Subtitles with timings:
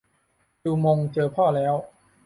[0.63, 1.75] จูมงเจอพ่อแล้ว